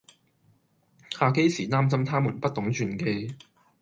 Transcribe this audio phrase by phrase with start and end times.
[1.11, 3.35] 下機時擔心她們不懂轉機